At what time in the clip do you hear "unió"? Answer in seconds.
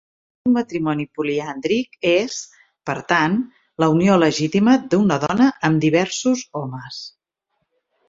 3.99-4.19